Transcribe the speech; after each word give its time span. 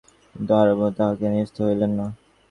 কিন্তু 0.35 0.51
হারানবাবু 0.57 0.95
তাহাতে 0.97 1.25
নিরস্ত 1.33 1.57
হইলেন 1.67 1.91
না। 1.99 2.05